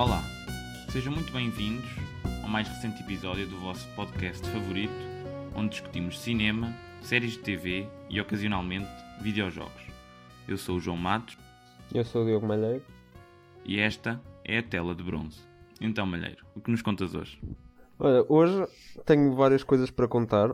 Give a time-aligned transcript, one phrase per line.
[0.00, 0.22] Olá,
[0.90, 1.84] sejam muito bem-vindos
[2.42, 4.94] ao mais recente episódio do vosso podcast favorito,
[5.54, 8.88] onde discutimos cinema, séries de TV e ocasionalmente
[9.20, 9.82] videojogos.
[10.48, 11.36] Eu sou o João Matos.
[11.94, 12.82] Eu sou o Diogo Malheiro.
[13.62, 15.38] E esta é a tela de bronze.
[15.82, 17.38] Então, Malheiro, o que nos contas hoje?
[17.98, 18.66] Olha, hoje
[19.04, 20.52] tenho várias coisas para contar.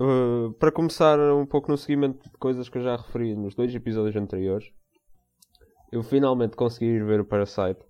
[0.00, 3.72] Uh, para começar um pouco no seguimento de coisas que eu já referi nos dois
[3.72, 4.72] episódios anteriores,
[5.92, 7.88] eu finalmente consegui ir ver o Parasite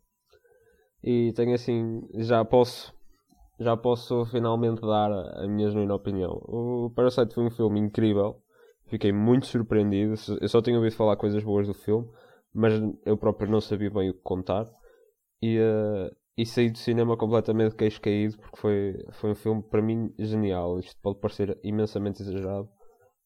[1.03, 2.95] e tenho assim, já posso,
[3.59, 6.43] já posso finalmente dar a minha genuína opinião.
[6.47, 8.43] O Parasite foi um filme incrível,
[8.87, 10.15] fiquei muito surpreendido.
[10.41, 12.09] Eu só tinha ouvido falar coisas boas do filme,
[12.53, 12.75] mas
[13.07, 14.71] eu próprio não sabia bem o que contar
[15.43, 19.83] e, uh, e saí do cinema completamente queixo caído porque foi, foi um filme para
[19.83, 20.79] mim genial.
[20.79, 22.69] Isto pode parecer imensamente exagerado,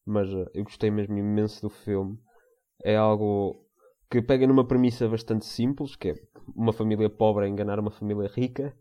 [0.07, 2.17] mas uh, eu gostei mesmo imenso do filme.
[2.85, 3.57] É algo
[4.11, 6.15] que pega numa premissa bastante simples, que é
[6.55, 8.75] uma família pobre a enganar uma família rica,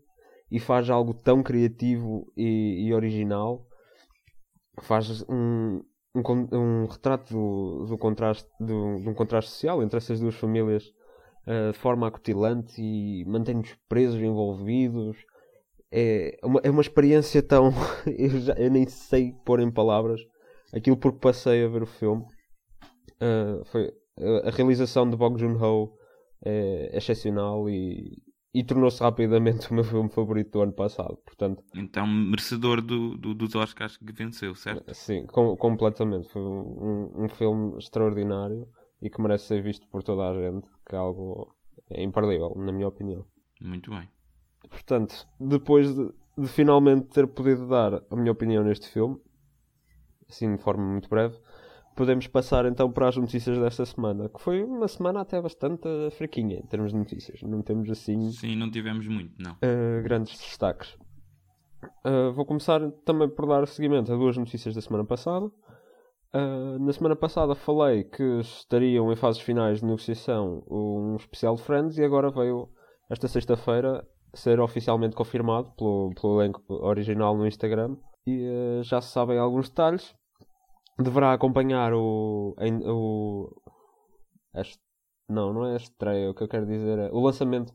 [0.50, 3.66] e faz algo tão criativo e, e original.
[4.82, 5.82] Faz um,
[6.14, 10.84] um, um retrato do, do contraste, do, de um contraste social entre essas duas famílias
[11.46, 15.16] uh, de forma acutilante e mantém-nos presos, envolvidos.
[15.90, 17.72] É uma, é uma experiência tão.
[18.06, 20.20] eu, já, eu nem sei pôr em palavras
[20.72, 22.24] aquilo por que passei a ver o filme.
[23.20, 23.92] Uh, foi
[24.44, 25.92] a realização de Bong Joon-ho
[26.44, 31.16] é excepcional e, e tornou-se rapidamente o meu filme favorito do ano passado.
[31.24, 34.92] Portanto, então, merecedor do, do, dos Oscars que venceu, certo?
[34.94, 36.28] Sim, com, completamente.
[36.28, 38.68] Foi um, um, filme extraordinário
[39.00, 41.54] e que merece ser visto por toda a gente, que é algo
[41.90, 43.26] é imperdível, na minha opinião.
[43.60, 44.08] Muito bem.
[44.68, 49.20] Portanto, depois de, de finalmente ter podido dar a minha opinião neste filme,
[50.28, 51.38] assim de forma muito breve,
[51.94, 56.56] podemos passar então para as notícias desta semana, que foi uma semana até bastante fraquinha
[56.56, 57.42] em termos de notícias.
[57.42, 58.30] Não temos assim.
[58.30, 59.52] Sim, não tivemos muito, não.
[59.52, 60.96] Uh, grandes destaques.
[62.04, 65.46] Uh, vou começar também por dar seguimento a duas notícias da semana passada.
[65.46, 71.62] Uh, na semana passada falei que estariam em fases finais de negociação um especial de
[71.62, 72.68] Friends e agora veio
[73.08, 78.48] esta sexta-feira ser oficialmente confirmado pelo, pelo elenco original no Instagram e
[78.82, 80.12] já se sabem alguns detalhes
[80.98, 82.54] deverá acompanhar o.
[82.84, 83.50] o
[85.28, 86.30] não, não é a estreia.
[86.30, 87.72] O que eu quero dizer é o lançamento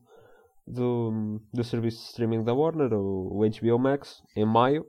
[0.66, 4.86] do, do serviço de streaming da Warner, o, o HBO Max, em maio.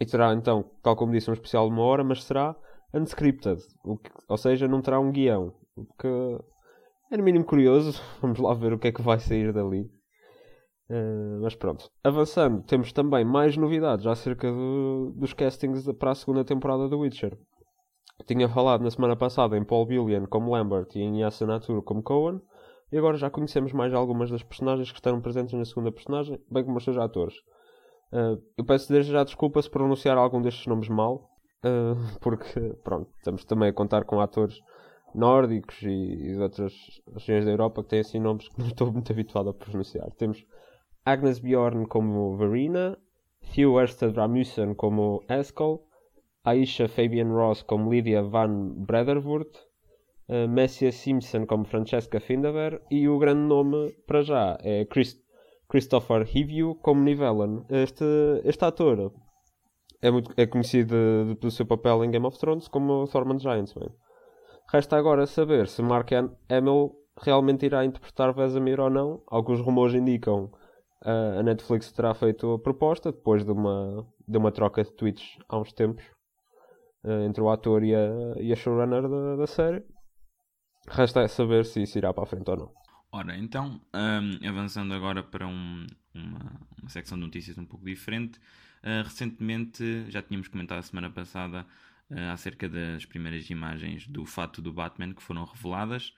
[0.00, 2.54] E terá então, tal como disse, um especial de uma hora, mas será
[2.94, 3.60] unscripted.
[3.82, 5.52] Que, ou seja, não terá um guião.
[5.76, 6.38] O que
[7.10, 8.00] é no mínimo curioso.
[8.20, 9.90] Vamos lá ver o que é que vai sair dali.
[10.90, 11.90] Uh, mas pronto.
[12.02, 17.38] Avançando, temos também mais novidades acerca do, dos castings para a segunda temporada do Witcher.
[18.26, 22.02] Tinha falado na semana passada em Paul Billion como Lambert e em Yasen Atur como
[22.02, 22.40] Cohen.
[22.90, 26.64] E agora já conhecemos mais algumas das personagens que estarão presentes na segunda personagem, bem
[26.64, 27.34] como os seus atores.
[28.10, 31.28] Uh, eu peço desde já desculpa se pronunciar algum destes nomes mal,
[31.64, 34.58] uh, porque, pronto, estamos também a contar com atores
[35.14, 36.72] nórdicos e, e de outras
[37.12, 40.10] regiões da Europa que têm assim nomes que não estou muito habituado a pronunciar.
[40.12, 40.42] Temos
[41.08, 42.98] Agnes Bjorn como Verena,
[43.40, 45.80] Hugh Erstad Rasmussen como Eskel,
[46.44, 49.48] Aisha Fabian Ross como Lydia Van Brederwood,
[50.28, 55.18] uh, Messia Simpson como Francesca Findaver e o grande nome para já é Chris,
[55.66, 57.64] Christopher Hivju como Nivellan.
[57.70, 58.04] Este,
[58.44, 59.10] este ator
[60.02, 60.94] é, muito, é conhecido
[61.40, 63.94] pelo seu papel em Game of Thrones como Thormund Giantsman.
[64.70, 66.10] Resta agora saber se Mark
[66.50, 69.22] Hamill realmente irá interpretar Vesemir ou não.
[69.26, 70.50] Alguns rumores indicam
[71.00, 75.58] a Netflix terá feito a proposta depois de uma, de uma troca de tweets há
[75.58, 76.04] uns tempos
[77.04, 79.84] uh, entre o ator e a, e a showrunner da, da série.
[80.88, 82.72] Resta é saber se isso irá para a frente ou não.
[83.10, 88.38] Ora, então, um, avançando agora para um, uma, uma, secção de notícias um pouco diferente.
[88.82, 91.66] Uh, recentemente, já tínhamos comentado a semana passada
[92.10, 96.12] uh, acerca das primeiras imagens do fato do Batman que foram reveladas.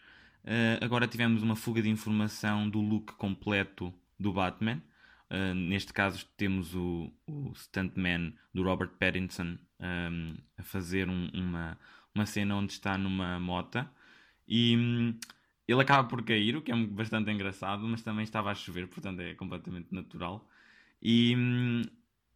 [0.44, 4.82] Uh, agora tivemos uma fuga de informação do look completo do Batman.
[5.30, 11.78] Uh, neste caso temos o, o stuntman do Robert Pattinson um, a fazer um, uma,
[12.14, 13.88] uma cena onde está numa mota
[14.46, 15.16] e um,
[15.68, 19.20] ele acaba por cair, o que é bastante engraçado, mas também estava a chover, portanto
[19.20, 20.48] é completamente natural.
[21.00, 21.82] E um,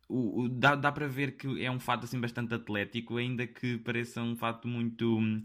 [0.08, 3.76] o, o, dá, dá para ver que é um fato assim bastante atlético, ainda que
[3.78, 5.42] pareça um fato muito um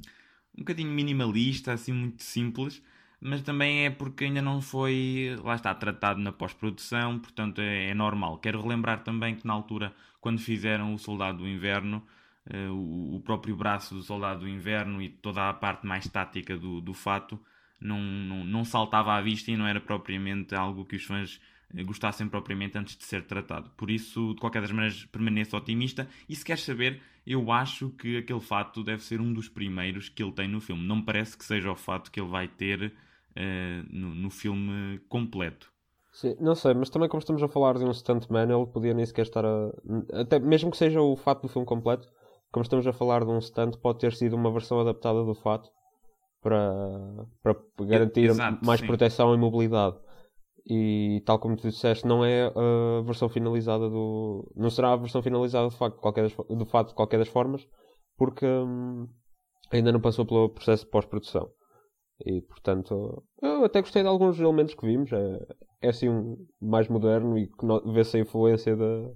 [0.59, 2.81] bocadinho minimalista, assim muito simples
[3.21, 7.93] mas também é porque ainda não foi, lá está, tratado na pós-produção, portanto é, é,
[7.93, 8.37] normal.
[8.37, 12.03] Quero relembrar também que na altura, quando fizeram o Soldado do Inverno,
[12.49, 16.57] uh, o, o, próprio braço do Soldado do Inverno e toda a parte mais tática
[16.57, 17.39] do, do fato
[17.79, 21.39] não, não, não saltava à vista e não era propriamente algo que os fãs
[21.75, 23.69] eh, gostassem propriamente antes de ser tratado.
[23.71, 26.07] Por isso, de qualquer das maneiras, permaneço otimista.
[26.27, 30.23] E se queres saber, eu acho que aquele fato deve ser um dos primeiros que
[30.23, 30.85] ele tem no filme.
[30.85, 32.93] Não me parece que seja o fato que ele vai ter
[33.39, 35.71] uh, no, no, filme completo.
[36.11, 39.05] Sim, não sei, mas também como estamos a falar de um stuntman, ele podia nem
[39.05, 39.71] sequer estar a...
[40.13, 42.07] Até mesmo que seja o fato do filme completo,
[42.51, 45.69] como estamos a falar de um stunt, pode ter sido uma versão adaptada do fato
[46.41, 47.55] para, para
[47.85, 48.87] garantir Exato, mais sim.
[48.87, 49.97] proteção e mobilidade.
[50.65, 54.51] E tal como tu disseste, não é a versão finalizada do.
[54.55, 57.27] Não será a versão finalizada do fato de qualquer das, do fato de qualquer das
[57.27, 57.67] formas,
[58.17, 59.07] porque hum,
[59.71, 61.49] ainda não passou pelo processo de pós-produção.
[62.25, 65.11] E portanto, eu até gostei de alguns elementos que vimos.
[65.11, 65.47] É,
[65.81, 67.49] é assim um mais moderno e
[67.93, 69.09] vê-se a influência da,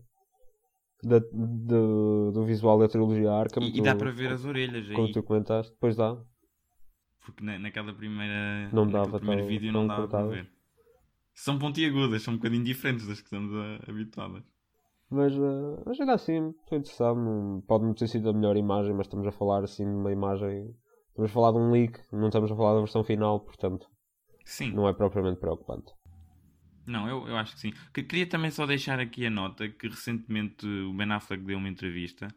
[1.03, 3.63] da, do, do visual da trilogia Arkham.
[3.63, 4.95] E, e dá para ver as orelhas aí.
[4.95, 6.17] Como tu comentaste, depois dá.
[7.25, 8.69] Porque na, naquela primeira.
[8.71, 10.49] Não dava primeiro vídeo não dava para ver.
[11.33, 13.51] São pontiagudas, são um bocadinho diferentes das que estamos
[13.87, 14.43] habituadas.
[15.09, 17.63] Mas, uh, mas ainda assim, estou interessado.
[17.67, 20.75] Pode não ter sido a melhor imagem, mas estamos a falar assim de uma imagem.
[21.13, 23.87] Estamos a falar de um leak, não estamos a falar da versão final, portanto.
[24.43, 24.71] Sim.
[24.71, 25.93] Não é propriamente preocupante.
[26.87, 27.73] Não, eu, eu acho que sim.
[27.93, 31.69] Que, queria também só deixar aqui a nota que recentemente o Ben Affleck deu uma
[31.69, 32.27] entrevista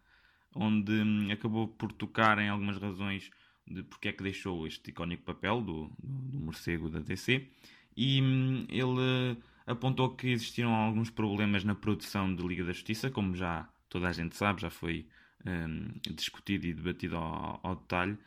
[0.55, 3.31] onde hum, acabou por tocar em algumas razões
[3.67, 7.49] de porque é que deixou este icónico papel do, do, do morcego da DC
[7.97, 13.35] e hum, ele apontou que existiram alguns problemas na produção de Liga da Justiça, como
[13.35, 15.09] já toda a gente sabe, já foi
[15.47, 18.19] um, discutido e debatido ao, ao detalhe.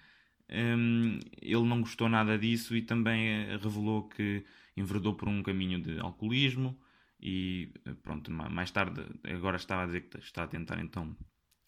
[0.51, 4.44] Um, ele não gostou nada disso e também eh, revelou que
[4.75, 6.75] enverdou por um caminho de alcoolismo
[7.22, 11.16] e eh, pronto, mais tarde agora estava a dizer que está a tentar então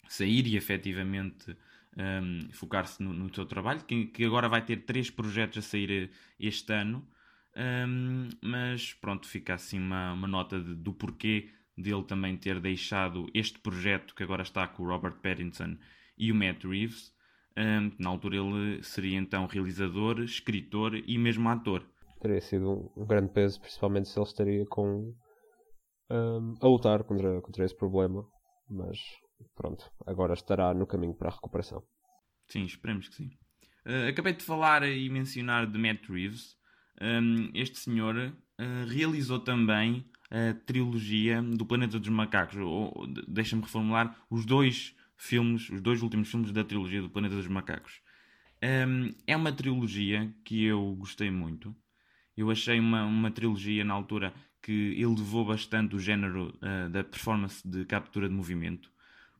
[0.08, 1.56] sair e efetivamente
[1.96, 5.90] um, focar-se no, no seu trabalho, que, que, agora vai ter três projetos a sair
[5.90, 6.08] eh,
[6.40, 7.06] este ano,
[7.56, 13.30] um, mas pronto, fica assim uma, uma nota de, do porquê dele também ter deixado
[13.34, 15.76] este projeto que agora está com o Robert Pattinson
[16.16, 17.12] e o Matt Reeves.
[17.98, 21.84] Na altura ele seria então realizador, escritor e mesmo ator
[22.22, 25.12] teria sido um, grande peso, principalmente se ele estaria com
[26.08, 28.24] um, a lutar contra, contra esse problema.
[28.70, 28.96] Mas
[29.56, 31.82] pronto, agora estará no caminho para a recuperação.
[32.48, 33.30] Sim, esperemos que sim.
[33.84, 36.54] Uh, acabei de falar e mencionar de Matt Reeves.
[37.00, 42.56] Um, este senhor uh, realizou também a trilogia do Planeta dos Macacos.
[43.26, 48.00] Deixa-me reformular os dois filmes, os dois últimos filmes da trilogia do Planeta dos Macacos.
[48.62, 51.74] Um, é uma trilogia que eu gostei muito.
[52.36, 57.66] Eu achei uma, uma trilogia na altura que elevou bastante o género uh, da performance
[57.66, 58.90] de captura de movimento,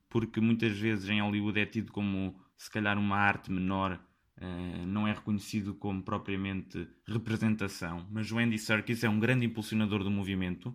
[0.08, 4.00] porque muitas vezes em Hollywood é tido como se calhar uma arte menor,
[4.38, 10.04] uh, não é reconhecido como propriamente representação, mas o Andy Serkis é um grande impulsionador
[10.04, 10.74] do movimento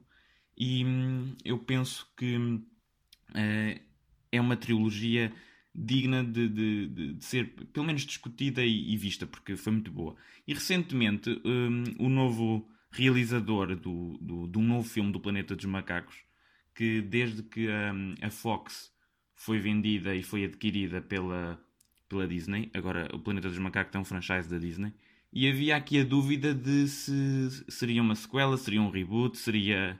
[0.58, 3.87] e hum, eu penso que uh,
[4.32, 5.34] é uma trilogia
[5.74, 10.16] digna de, de, de, ser pelo menos discutida e, e, vista, porque foi muito boa.
[10.48, 15.66] E recentemente, um, o novo realizador do, do, de um novo filme do Planeta dos
[15.66, 16.16] Macacos,
[16.74, 18.92] que desde que um, a Fox
[19.36, 21.64] foi vendida e foi adquirida pela,
[22.10, 24.92] pela Disney, agora o Planeta dos Macacos é um franchise da Disney,
[25.32, 30.00] e havia aqui a dúvida de se seria uma sequela, seria um reboot, seria,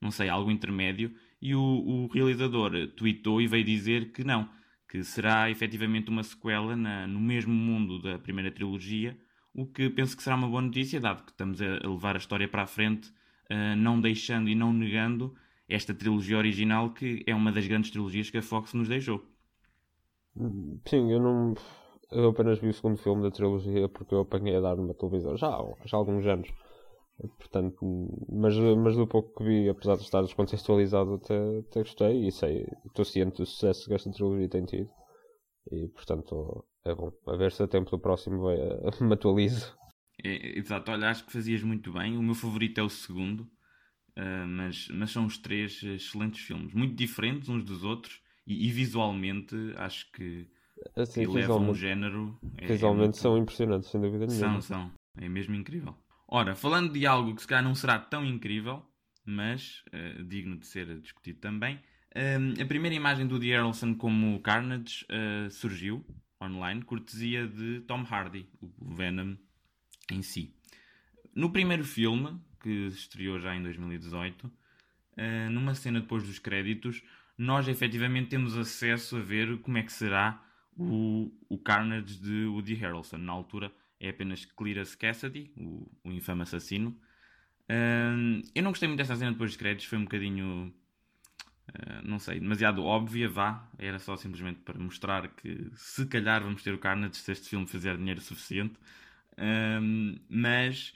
[0.00, 1.14] não sei, algo intermédio.
[1.40, 4.48] E o, o realizador tweetou e veio dizer que não,
[4.88, 9.16] que será efetivamente uma sequela na, no mesmo mundo da primeira trilogia,
[9.54, 12.48] o que penso que será uma boa notícia, dado que estamos a levar a história
[12.48, 13.08] para a frente,
[13.50, 15.34] uh, não deixando e não negando
[15.68, 19.22] esta trilogia original, que é uma das grandes trilogias que a Fox nos deixou.
[20.86, 21.54] Sim, eu não.
[22.10, 25.36] Eu apenas vi o segundo filme da trilogia porque eu apanhei a dar numa televisão
[25.36, 25.50] já,
[25.84, 26.48] já há alguns anos.
[27.36, 27.78] Portanto,
[28.28, 32.64] mas, mas do pouco que vi, apesar de estar descontextualizado, até, até gostei e sei,
[32.86, 34.88] estou ciente do sucesso que esta trilogia tem tido.
[35.70, 37.12] E portanto, é bom.
[37.26, 38.56] A ver se a tempo do próximo vai,
[39.00, 39.76] me atualizo.
[40.22, 42.16] É, exato, olha, acho que fazias muito bem.
[42.16, 43.40] O meu favorito é o segundo,
[44.16, 48.70] uh, mas, mas são os três excelentes filmes, muito diferentes uns dos outros e, e
[48.70, 50.48] visualmente acho que
[50.94, 52.38] assim, elevam um género.
[52.56, 53.18] É, visualmente é muito...
[53.18, 54.60] são impressionantes, sem dúvida nenhuma.
[54.60, 54.92] São, são.
[55.20, 55.96] É mesmo incrível.
[56.28, 58.84] Ora, falando de algo que se calhar não será tão incrível,
[59.24, 64.38] mas uh, digno de ser discutido também, uh, a primeira imagem do The Harrelson como
[64.40, 66.04] Carnage uh, surgiu
[66.40, 69.36] online, cortesia de Tom Hardy, o Venom
[70.12, 70.54] em si.
[71.34, 74.50] No primeiro filme, que estreou já em 2018,
[75.16, 77.02] eh, numa cena depois dos créditos,
[77.36, 80.42] nós efetivamente temos acesso a ver como é que será
[80.76, 83.18] o, o Carnage de Woody Harrelson.
[83.18, 86.98] Na altura é apenas Cletus Cassidy, o, o infame assassino.
[88.54, 90.72] Eu não gostei muito dessa cena depois dos créditos, foi um bocadinho.
[91.68, 93.68] Uh, não sei, demasiado óbvia, vá.
[93.78, 97.66] Era só simplesmente para mostrar que se calhar vamos ter o Carnage se este filme
[97.66, 98.74] fizer dinheiro suficiente.
[100.30, 100.94] Mas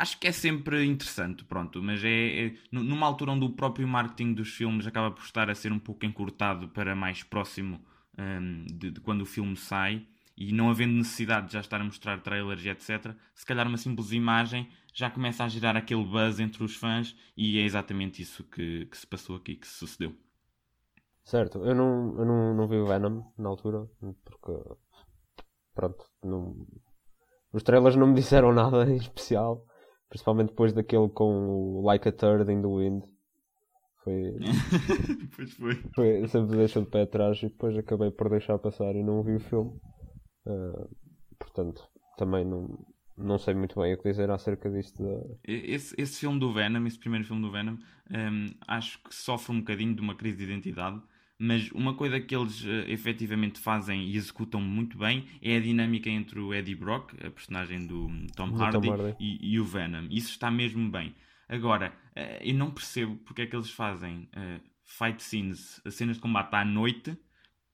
[0.00, 1.82] acho que é sempre interessante, pronto.
[1.82, 5.54] Mas é, é, numa altura onde o próprio marketing dos filmes acaba por estar a
[5.54, 7.84] ser um pouco encurtado para mais próximo
[8.18, 10.06] um, de, de, quando o filme sai
[10.40, 13.76] e não havendo necessidade de já estar a mostrar trailers e etc., se calhar uma
[13.76, 18.42] simples imagem já começa a gerar aquele buzz entre os fãs e é exatamente isso
[18.44, 20.14] que, que se passou aqui, que se sucedeu.
[21.22, 23.86] Certo, eu não, eu não, não vi o Venom na altura,
[24.24, 24.52] porque
[25.74, 26.66] pronto, não...
[27.52, 29.66] os trailers não me disseram nada em especial,
[30.08, 33.02] principalmente depois daquele com o Like a Third in the Wind.
[34.02, 34.38] Foi.
[35.36, 35.74] pois foi.
[35.94, 39.36] foi sempre deixou de pé atrás e depois acabei por deixar passar e não vi
[39.36, 39.78] o filme.
[40.50, 40.88] Uh,
[41.38, 42.78] portanto, também não,
[43.16, 45.02] não sei muito bem o que dizer acerca disto.
[45.44, 47.76] Esse, esse filme do Venom, esse primeiro filme do Venom,
[48.10, 51.00] um, acho que sofre um bocadinho de uma crise de identidade.
[51.42, 56.10] Mas uma coisa que eles uh, efetivamente fazem e executam muito bem é a dinâmica
[56.10, 59.16] entre o Eddie Brock, a personagem do Tom Hardy, Tom Hardy.
[59.18, 60.06] E, e, o Venom.
[60.10, 61.14] Isso está mesmo bem.
[61.48, 66.22] Agora, uh, eu não percebo porque é que eles fazem uh, fight scenes, cenas de
[66.22, 67.16] combate à noite,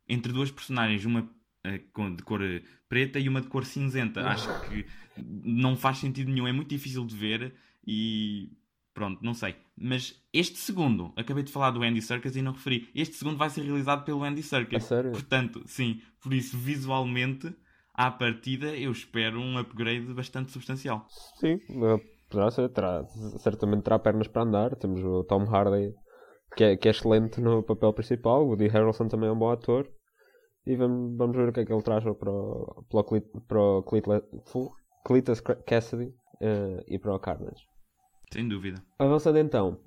[0.08, 1.28] entre duas personagens, uma
[2.16, 2.40] de cor
[2.88, 4.26] preta e uma de cor cinzenta.
[4.28, 4.86] Acho que
[5.44, 7.54] não faz sentido nenhum, é muito difícil de ver
[7.86, 8.50] e
[8.92, 9.54] pronto, não sei.
[9.76, 13.50] Mas este segundo, acabei de falar do Andy Serkis e não referi, este segundo vai
[13.50, 14.84] ser realizado pelo Andy Serkis.
[14.84, 15.12] Sério?
[15.12, 17.54] Portanto, sim, por isso visualmente,
[17.94, 21.06] à partida, eu espero um upgrade bastante substancial.
[21.40, 21.58] Sim,
[22.30, 23.04] poderá ser, terá,
[23.38, 24.76] certamente terá pernas para andar.
[24.76, 25.92] Temos o Tom Hardy,
[26.56, 29.50] que é, que é excelente no papel principal, o Woody Harrelson também é um bom
[29.50, 29.88] ator.
[30.66, 32.84] E vamos, vamos ver o que é que ele traz para o,
[33.46, 33.82] para o
[35.04, 37.64] Cletus Cassidy uh, e para o Carnage.
[38.32, 38.82] Sem dúvida.
[38.98, 39.78] Avançando então,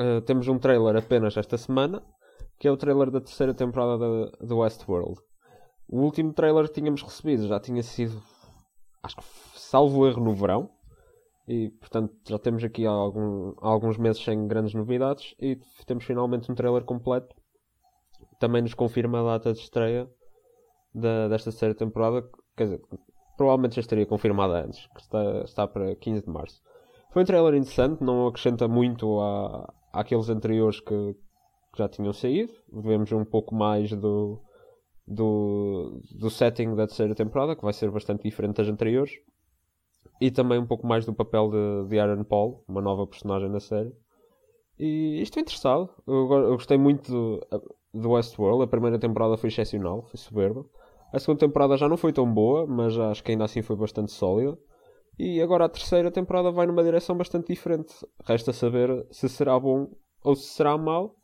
[0.00, 2.02] uh, temos um trailer apenas esta semana,
[2.58, 5.18] que é o trailer da terceira temporada do Westworld.
[5.88, 8.22] O último trailer que tínhamos recebido já tinha sido,
[9.02, 9.24] acho que
[9.54, 10.70] salvo erro no verão,
[11.48, 16.54] e portanto já temos aqui algum, alguns meses sem grandes novidades e temos finalmente um
[16.54, 17.34] trailer completo
[18.42, 20.10] também nos confirma a data de estreia
[20.92, 22.28] da, desta terceira temporada.
[22.56, 22.82] Quer dizer,
[23.36, 26.60] provavelmente já estaria confirmada antes, que está, está para 15 de março.
[27.12, 31.14] Foi um trailer interessante, não acrescenta muito à, àqueles anteriores que,
[31.72, 32.52] que já tinham saído.
[32.72, 34.42] Vemos um pouco mais do,
[35.06, 39.12] do, do setting da terceira temporada, que vai ser bastante diferente das anteriores.
[40.20, 43.60] E também um pouco mais do papel de, de Aaron Paul, uma nova personagem da
[43.60, 43.92] série.
[44.76, 45.88] E estou interessado.
[46.08, 47.40] Eu, eu gostei muito
[47.94, 48.64] Westworld.
[48.64, 50.64] A primeira temporada foi excepcional, foi soberba.
[51.12, 54.12] A segunda temporada já não foi tão boa, mas acho que ainda assim foi bastante
[54.12, 54.58] sólida.
[55.18, 57.94] E agora a terceira temporada vai numa direção bastante diferente.
[58.24, 59.90] Resta saber se será bom
[60.24, 61.16] ou se será mau.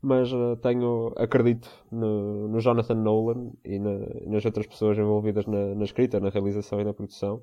[0.00, 5.74] Mas uh, tenho, acredito no, no, Jonathan Nolan e, na, nas outras pessoas envolvidas na,
[5.74, 7.42] na, escrita, na realização e na produção.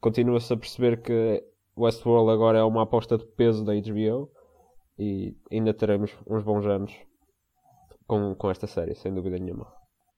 [0.00, 1.42] Continua-se a perceber que
[1.76, 4.30] Westworld agora é uma aposta de peso da HBO
[4.98, 6.92] e ainda teremos uns bons anos
[8.08, 9.70] com, com esta série, sem dúvida nenhuma.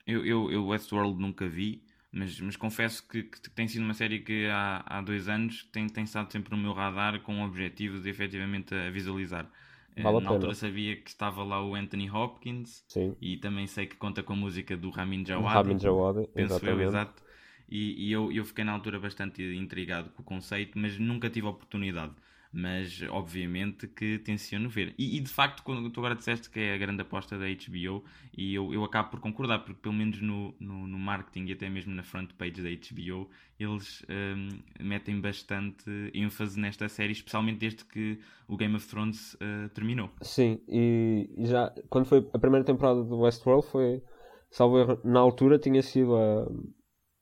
[0.07, 4.21] Eu, eu, eu Westworld nunca vi, mas, mas confesso que, que, tem sido uma série
[4.21, 8.01] que há, há dois anos tem, tem estado sempre no meu radar com o objetivo
[8.01, 9.51] de efetivamente a visualizar.
[9.97, 13.17] Eh, vale Na altura sabia que estava lá o Anthony Hopkins Sim.
[13.21, 15.55] e também sei que conta com a música do Ramin Djawadi.
[15.55, 16.83] Ramin Djawadi, penso exatamente.
[16.83, 17.23] eu, exato.
[17.69, 21.47] E, e, eu, eu fiquei na altura bastante intrigado com o conceito, mas nunca tive
[21.47, 22.15] a oportunidade
[22.53, 24.95] mas obviamente que tenciono ver.
[24.99, 28.05] E, e, de facto, quando tu agora disseste que é a grande aposta da HBO,
[28.37, 31.69] e eu, eu acabo por concordar, porque pelo menos no, no, no marketing e até
[31.69, 33.29] mesmo na front page da HBO,
[33.59, 34.49] eles um,
[34.85, 40.11] metem bastante ênfase nesta série, especialmente desde que o Game of Thrones uh, terminou.
[40.23, 44.03] Sim, e, já quando foi a primeira temporada do Westworld foi,
[44.51, 46.51] salvo erro, na altura tinha sido a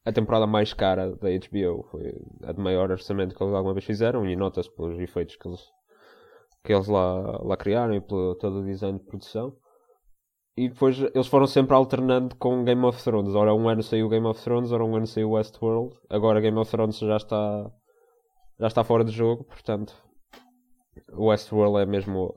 [0.09, 1.85] a temporada mais cara da HBO.
[1.91, 5.47] Foi a de maior orçamento que eles alguma vez fizeram e nota-se pelos efeitos que
[5.47, 5.61] eles,
[6.65, 9.55] que eles lá, lá criaram e pelo todo o design de produção.
[10.57, 13.35] E depois eles foram sempre alternando com Game of Thrones.
[13.35, 15.95] Ora um ano saiu Game of Thrones, ora um ano saiu Westworld.
[16.09, 17.71] Agora Game of Thrones já está,
[18.59, 19.95] já está fora de jogo, portanto
[21.13, 22.35] Westworld é mesmo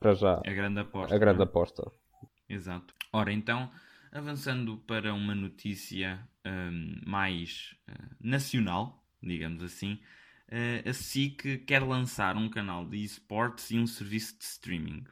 [0.00, 1.14] para já a grande aposta.
[1.14, 1.44] A grande é?
[1.44, 1.88] aposta.
[2.48, 2.94] Exato.
[3.12, 3.70] Ora então
[4.12, 9.94] Avançando para uma notícia um, mais uh, nacional, digamos assim,
[10.48, 15.02] uh, a SIC quer lançar um canal de esportes e um serviço de streaming.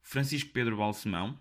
[0.00, 1.36] Francisco Pedro Balsemão,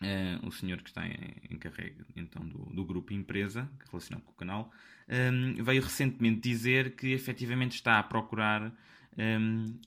[0.00, 4.36] uh, o senhor que está em, carrega então do, do grupo empresa relacionado com o
[4.36, 4.72] canal,
[5.10, 8.72] um, veio recentemente dizer que efetivamente está a procurar
[9.18, 9.78] um,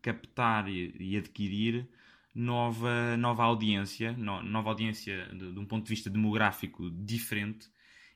[0.00, 1.88] captar e, e, adquirir
[2.34, 7.68] nova, nova audiência, no, nova audiência de, de, um ponto de vista demográfico diferente.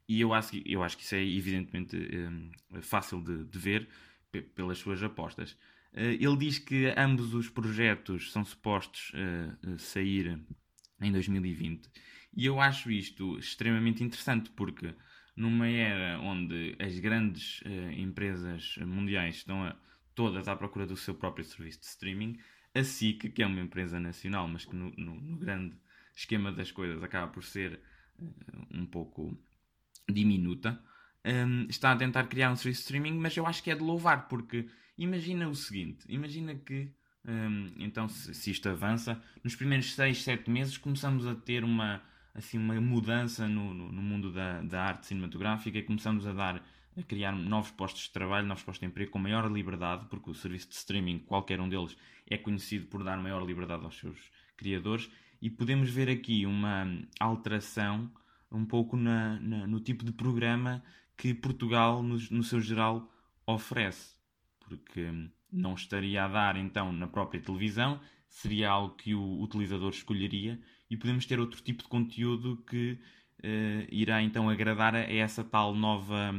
[0.08, 3.88] E eu acho, eu acho que isso é evidentemente um, fácil de, de ver
[4.54, 5.52] pelas suas apostas.
[5.92, 10.40] Uh, ele diz que ambos os projetos são supostos uh, sair
[11.00, 11.88] em 2020.
[12.36, 14.94] E eu acho isto extremamente interessante porque
[15.36, 19.76] numa era onde as grandes uh, empresas mundiais estão a,
[20.14, 22.38] todas à procura do seu próprio serviço de streaming,
[22.78, 25.76] a SIC, que é uma empresa nacional, mas que no, no, no grande
[26.14, 27.80] esquema das coisas acaba por ser
[28.18, 29.36] uh, um pouco
[30.08, 30.80] diminuta,
[31.24, 33.82] um, está a tentar criar um serviço de streaming, mas eu acho que é de
[33.82, 36.90] louvar, porque imagina o seguinte: imagina que
[37.28, 42.02] um, então, se, se, isto avança, nos primeiros 6, 7 meses começamos a ter uma,
[42.34, 46.64] assim, uma mudança no, no, no mundo da, da arte cinematográfica e começamos a dar
[46.98, 50.34] a criar novos postos de trabalho, novos postos de emprego com maior liberdade, porque o
[50.34, 51.96] serviço de streaming, qualquer um deles,
[52.28, 54.18] é conhecido por dar maior liberdade aos seus
[54.56, 55.08] criadores,
[55.40, 56.86] e podemos ver aqui uma
[57.20, 58.10] alteração
[58.50, 60.82] um pouco na, na, no tipo de programa
[61.16, 63.08] que Portugal, no, no seu geral,
[63.46, 64.16] oferece.
[64.60, 65.10] Porque
[65.52, 70.96] não estaria a dar então na própria televisão, seria algo que o utilizador escolheria e
[70.96, 72.98] podemos ter outro tipo de conteúdo que
[73.38, 76.34] uh, irá então agradar a essa tal nova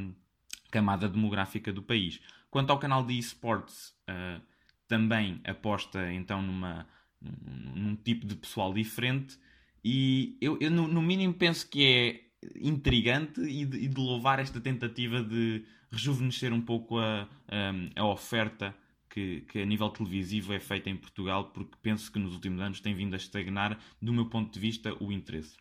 [0.71, 2.19] camada demográfica do país.
[2.49, 4.41] Quanto ao canal de esportes, uh,
[4.87, 6.87] também aposta então numa,
[7.21, 9.37] num, tipo de pessoal diferente
[9.85, 12.21] e eu, eu no, no, mínimo penso que é
[12.59, 18.05] intrigante e de, e de, louvar esta tentativa de rejuvenescer um pouco a, a, a
[18.05, 18.75] oferta
[19.09, 22.79] que, que, a nível televisivo é feita em Portugal, porque penso que nos últimos anos
[22.79, 25.57] tem vindo a estagnar, do meu ponto de vista, o interesse.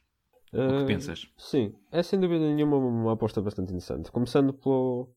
[0.53, 1.31] O que ah, pensas?
[1.37, 4.11] Sim, é sem dúvida nenhuma uma aposta bastante interessante.
[4.11, 5.09] Começando pelo,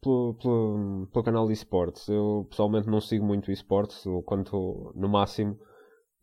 [0.00, 2.08] pelo, pelo, pelo canal de esportes.
[2.08, 5.58] Eu pessoalmente não sigo muito esportes, quanto no máximo,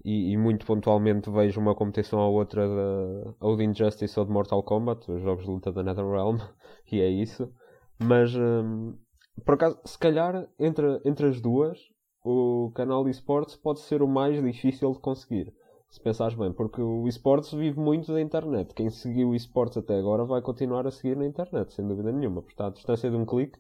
[0.04, 4.32] e, e, muito pontualmente vejo uma competição ou outra da, ou de Injustice ou de
[4.32, 6.38] Mortal Kombat, os jogos de luta da NetherRealm,
[6.92, 7.52] e é isso.
[8.00, 8.34] Mas.
[8.36, 8.98] Um,
[9.46, 11.78] por acaso, se calhar, entre, entre as duas,
[12.24, 15.54] o canal de esportes pode ser o mais difícil de conseguir.
[15.90, 18.74] Se pensares bem, porque o esportes vive muito da internet.
[18.74, 22.42] Quem seguiu o esportes até agora vai continuar a seguir na internet, sem dúvida nenhuma.
[22.42, 23.58] Portanto, à distância de um clique,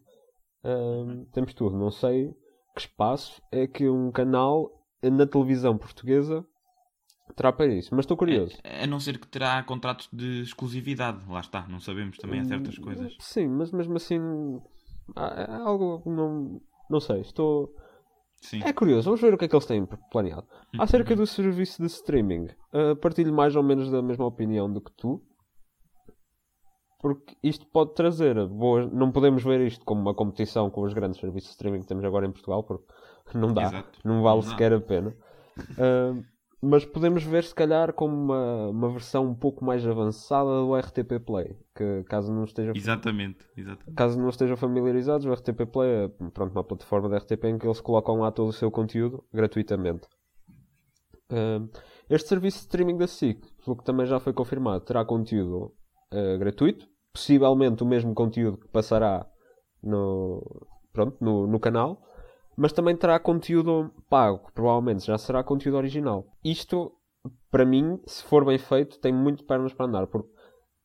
[0.63, 1.77] hum, temos tudo.
[1.77, 2.33] Não sei
[2.75, 4.69] que espaço é que um canal
[5.01, 6.45] na televisão portuguesa
[7.35, 8.57] terá para isso, mas estou curioso.
[8.63, 12.45] A, a, não ser que terá contratos de exclusividade, lá está, não sabemos também há
[12.45, 13.15] certas coisas.
[13.19, 14.19] Sim, mas mesmo assim
[15.15, 17.73] ah, é algo não, não sei, estou.
[18.41, 18.61] Sim.
[18.63, 20.47] É curioso, vamos ver o que é que eles têm planeado.
[20.73, 20.81] Uhum.
[20.81, 24.91] Acerca do serviço de streaming, uh, partilho mais ou menos da mesma opinião do que
[24.95, 25.21] tu.
[26.99, 28.91] Porque isto pode trazer boas.
[28.91, 32.03] Não podemos ver isto como uma competição com os grandes serviços de streaming que temos
[32.03, 32.85] agora em Portugal, porque
[33.35, 33.99] não dá, Exato.
[34.03, 35.15] não vale não sequer a pena.
[35.71, 36.23] Uh,
[36.61, 41.19] mas podemos ver se calhar como uma, uma versão um pouco mais avançada do RTP
[41.23, 43.95] Play que caso não esteja exatamente, exatamente.
[43.95, 47.67] caso não estejam familiarizados o RTP Play é pronto, uma plataforma da RTP em que
[47.67, 50.07] eles colocam lá todo o seu conteúdo gratuitamente
[51.31, 51.69] uh,
[52.09, 55.75] este serviço de streaming da SIC pelo que também já foi confirmado terá conteúdo
[56.11, 59.27] uh, gratuito possivelmente o mesmo conteúdo que passará
[59.83, 60.43] no,
[60.91, 62.01] pronto, no, no canal
[62.57, 66.25] mas também terá conteúdo pago, provavelmente já será conteúdo original.
[66.43, 66.91] Isto,
[67.51, 70.29] para mim, se for bem feito, tem muito pernas para andar, porque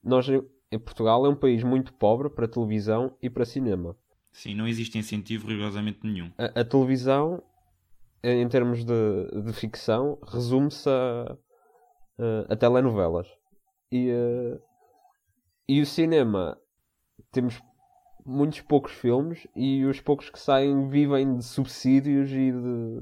[0.04, 3.96] nós em Portugal é um país muito pobre para televisão e para cinema.
[4.30, 6.30] Sim, não existe incentivo rigorosamente nenhum.
[6.36, 7.42] A, a televisão,
[8.22, 11.36] em termos de, de ficção, resume-se a,
[12.18, 13.28] a, a, telenovelas.
[13.90, 14.60] E, uh,
[15.68, 16.58] e o cinema,
[17.30, 17.62] temos
[18.24, 23.00] muitos poucos filmes e os poucos que saem vivem de subsídios e de,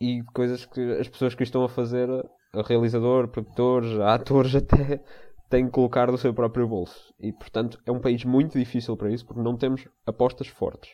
[0.00, 2.08] e de coisas que as pessoas que estão a fazer,
[2.52, 5.02] a realizador, produtores, atores até
[5.48, 7.12] têm que colocar do seu próprio bolso.
[7.20, 10.90] E portanto é um país muito difícil para isso porque não temos apostas fortes.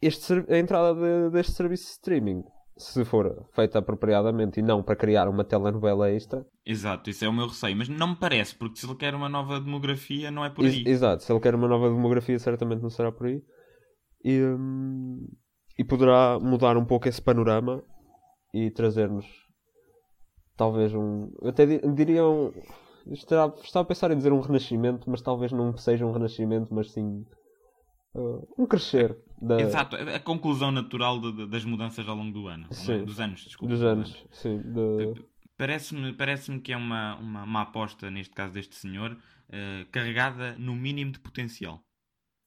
[0.00, 2.44] Este, a entrada de, deste serviço de streaming
[2.76, 6.46] se for feita apropriadamente e não para criar uma telenovela extra.
[6.64, 7.76] Exato, isso é o meu receio.
[7.76, 10.84] Mas não me parece, porque se ele quer uma nova demografia, não é por aí.
[10.86, 13.42] exato, se ele quer uma nova demografia, certamente não será por aí.
[14.22, 15.26] E, hum,
[15.78, 17.82] e poderá mudar um pouco esse panorama
[18.52, 19.26] e trazer-nos
[20.56, 21.30] talvez um.
[21.40, 22.52] Eu até diria um.
[23.06, 26.90] Estava, estava a pensar em dizer um renascimento, mas talvez não seja um renascimento, mas
[26.90, 27.24] sim
[28.14, 29.16] uh, um crescer.
[29.40, 29.60] Da...
[29.60, 32.74] Exato, a conclusão natural de, de, das mudanças ao longo do ano, é?
[32.74, 33.04] sim.
[33.04, 33.74] dos anos, desculpa.
[33.74, 34.58] Dos anos, sim.
[34.62, 35.22] De...
[35.56, 40.74] parece-me parece que é uma, uma, uma, aposta, neste caso deste senhor, uh, carregada no
[40.74, 41.82] mínimo de potencial.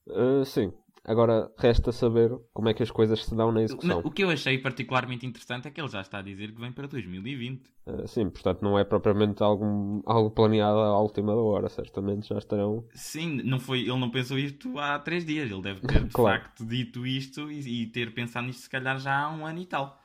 [0.08, 0.72] Uh, sim,
[1.04, 4.02] Agora resta saber como é que as coisas se dão na execução.
[4.04, 6.70] O que eu achei particularmente interessante é que ele já está a dizer que vem
[6.72, 7.72] para 2020.
[7.86, 12.84] Uh, sim, portanto não é propriamente algum, algo planeado à última hora, certamente já estarão.
[12.92, 16.42] Sim, não foi, ele não pensou isto há três dias, ele deve ter de claro.
[16.42, 19.66] facto dito isto e, e, ter pensado nisto se calhar já há um ano e
[19.66, 19.98] tal.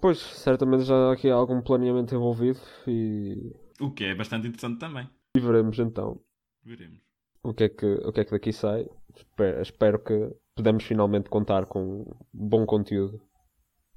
[0.00, 3.52] Pois, certamente já há aqui algum planeamento envolvido e.
[3.80, 5.08] O que é bastante interessante também.
[5.36, 6.20] E veremos então.
[6.64, 7.05] Veremos.
[7.46, 8.88] O que é que, o que, é que daqui sai?
[9.14, 12.04] Espero, espero que podamos finalmente contar com
[12.34, 13.20] bom conteúdo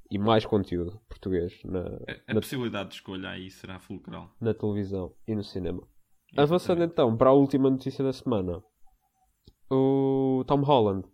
[0.08, 4.54] e mais conteúdo português na, a, a na, possibilidade de escolha aí será fulcral na
[4.54, 5.82] televisão e no cinema.
[6.32, 6.38] Exatamente.
[6.38, 8.62] Avançando então para a última notícia da semana,
[9.68, 11.04] o Tom Holland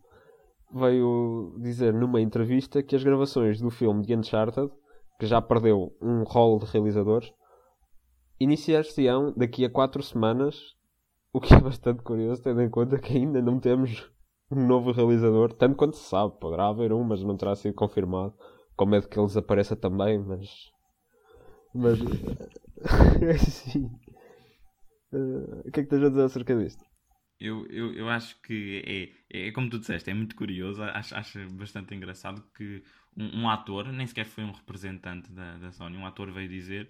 [0.75, 4.71] veio dizer numa entrevista que as gravações do filme de Uncharted,
[5.19, 7.33] que já perdeu um rol de realizadores,
[8.39, 10.77] iniciar-se-ão daqui a 4 semanas
[11.33, 14.11] o que é bastante curioso, tendo em conta que ainda não temos
[14.51, 16.39] um novo realizador, tanto quanto se sabe.
[16.41, 18.35] Poderá haver um, mas não terá sido confirmado.
[18.77, 20.49] Com medo que ele desapareça também, mas.
[21.75, 21.99] Mas.
[23.23, 23.87] é assim.
[25.13, 26.85] Uh, o que é que tens a dizer acerca disto?
[27.39, 30.83] Eu, eu, eu acho que é, é como tu disseste, é muito curioso.
[30.83, 32.83] Acho, acho bastante engraçado que
[33.17, 36.89] um, um ator, nem sequer foi um representante da, da Sony, um ator veio dizer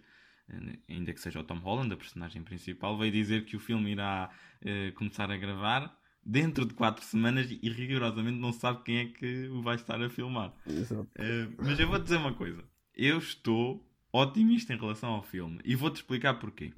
[0.89, 4.31] ainda que seja o Tom Holland, a personagem principal, veio dizer que o filme irá
[4.63, 9.49] uh, começar a gravar dentro de 4 semanas e rigorosamente não sabe quem é que
[9.49, 10.53] o vai estar a filmar.
[10.67, 15.75] Uh, mas eu vou dizer uma coisa: eu estou otimista em relação ao filme e
[15.75, 16.73] vou-te explicar porquê.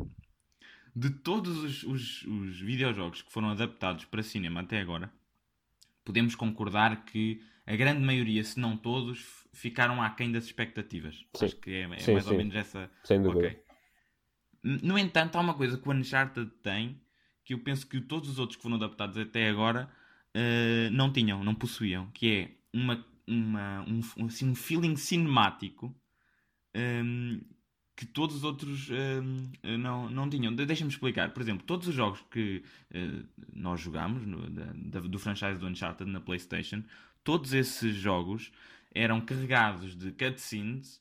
[0.94, 5.12] De todos os, os, os videojogos que foram adaptados para cinema até agora,
[6.04, 11.24] podemos concordar que a grande maioria, se não todos, ficaram aquém das expectativas.
[11.34, 11.44] Sim.
[11.44, 12.30] Acho que é, é sim, mais sim.
[12.30, 12.90] ou menos essa.
[13.04, 13.48] Sem dúvida.
[13.48, 13.62] Okay.
[14.62, 17.00] No entanto, há uma coisa que o Uncharted tem
[17.48, 19.88] que eu penso que todos os outros que foram adaptados até agora
[20.37, 26.78] uh, não tinham, não possuíam, que é uma, uma, um, assim, um feeling cinemático um,
[26.78, 27.40] ehm,
[27.96, 30.54] que todos os outros um, ehm, não, não tinham.
[30.54, 31.32] Deixa-me explicar.
[31.32, 32.62] Por exemplo, todos os jogos que
[32.94, 36.84] uh, nós jogamos no, da, do franchise do Uncharted na PlayStation,
[37.24, 38.52] todos esses jogos
[38.98, 41.00] eram carregados de cutscenes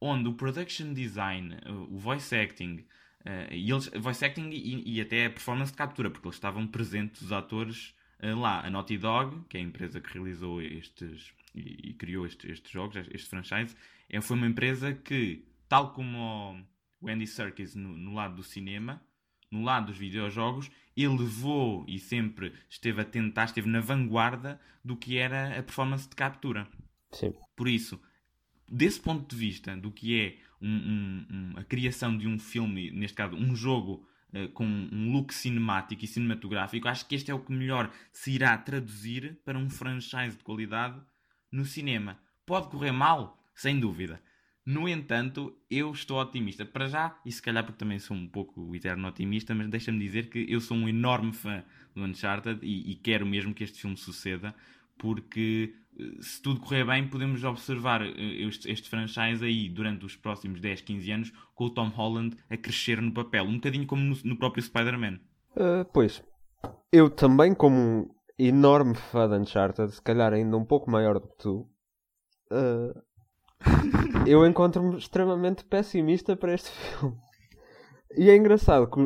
[0.00, 1.56] onde o production design,
[1.90, 2.86] o voice acting,
[3.20, 6.66] uh, e eles, voice acting e, e, até a performance de captura, porque eles estavam
[6.66, 8.64] presentes, os atores, uh, lá.
[8.64, 12.96] A Naughty Dog, que é a empresa que realizou estes e, e criou estes, jogos,
[13.10, 13.76] este franchise,
[14.08, 16.64] é, foi uma empresa que, tal como
[17.00, 19.02] o Andy Serkis no, no lado do cinema,
[19.50, 24.96] no lado dos videojogos, ele levou e sempre esteve a tentar, esteve na vanguarda do
[24.96, 26.68] que era a performance de captura.
[27.12, 27.34] Sim.
[27.56, 28.00] Por isso,
[28.68, 32.90] desse ponto de vista do que é um, um, um, a criação de um filme,
[32.90, 37.34] neste caso um jogo uh, com um look cinemático e cinematográfico, acho que este é
[37.34, 41.00] o que melhor se irá traduzir para um franchise de qualidade
[41.50, 42.18] no cinema.
[42.46, 43.42] Pode correr mal?
[43.54, 44.22] Sem dúvida.
[44.64, 46.64] No entanto, eu estou otimista.
[46.64, 50.28] Para já, e se calhar porque também sou um pouco eterno otimista, mas deixa-me dizer
[50.28, 53.96] que eu sou um enorme fã do Uncharted e, e quero mesmo que este filme
[53.96, 54.54] suceda,
[55.00, 58.12] porque eh, se tudo correr bem, podemos observar eh,
[58.46, 62.56] este, este, franchise aí durante os próximos 10, 15 anos com o Tom Holland a
[62.56, 65.18] crescer no papel, um bocadinho como no, no próprio Spider-Man.
[65.56, 66.22] Uh, pois,
[66.92, 68.08] eu também, como um
[68.38, 71.68] enorme fã de Uncharted, se calhar ainda um pouco maior do que tu,
[72.52, 73.02] uh,
[74.26, 77.16] eu encontro-me extremamente pessimista para este filme.
[78.16, 79.00] E é engraçado que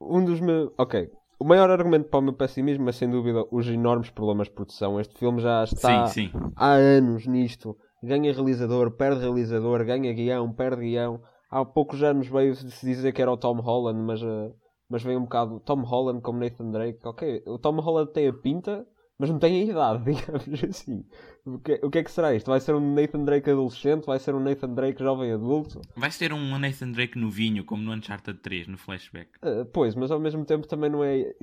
[0.00, 0.72] um dos meus.
[0.76, 4.54] Ok, o maior argumento para o meu pessimismo é sem dúvida os enormes problemas de
[4.54, 4.98] produção.
[4.98, 6.32] Este filme já está sim, sim.
[6.56, 7.76] há anos nisto.
[8.02, 11.20] Ganha realizador, perde realizador, ganha guião, perde guião.
[11.50, 14.52] Há poucos anos veio se dizer que era o Tom Holland, mas, uh,
[14.88, 16.98] mas veio um bocado Tom Holland como Nathan Drake.
[17.04, 18.86] Ok, o Tom Holland tem a pinta,
[19.18, 21.04] mas não tem a idade, digamos assim.
[21.44, 22.46] O que, o que é que será isto?
[22.46, 24.06] Vai ser um Nathan Drake adolescente?
[24.06, 25.80] Vai ser um Nathan Drake jovem adulto?
[25.96, 29.30] Vai ser um Nathan Drake novinho, como no Uncharted 3, no flashback.
[29.38, 31.34] Uh, pois, mas ao mesmo tempo também não é.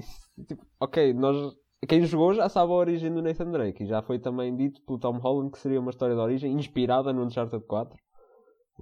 [0.48, 1.54] Tipo, ok, nós.
[1.88, 4.98] Quem jogou já sabe a origem do Nathan Drake e já foi também dito pelo
[4.98, 8.00] Tom Holland que seria uma história de origem inspirada no Uncharted 4,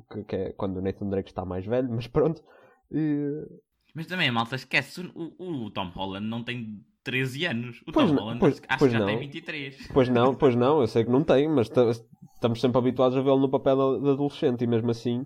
[0.09, 2.41] que, que é quando o Nathan Drake está mais velho, mas pronto.
[2.91, 3.45] E...
[3.93, 7.81] Mas também a malta esquece, o, o Tom Holland não tem 13 anos.
[7.87, 9.07] O pois Tom Holland pois, acho pois que já não.
[9.07, 9.87] tem 23.
[9.93, 13.39] Pois não, pois não, eu sei que não tem, mas estamos sempre habituados a vê-lo
[13.39, 15.25] no papel de adolescente e mesmo assim.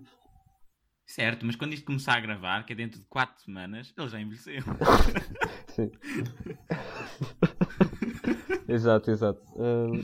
[1.06, 4.20] Certo, mas quando isto começar a gravar, que é dentro de 4 semanas, ele já
[4.20, 4.62] envelheceu.
[5.68, 5.90] Sim.
[8.68, 9.40] exato, exato.
[9.56, 10.02] Um...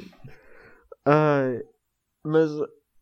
[1.05, 1.63] Ai,
[2.25, 2.51] mas